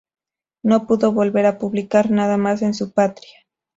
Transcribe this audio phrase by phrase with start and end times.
[0.63, 3.43] No pudo volver a publicar nada más en su patria.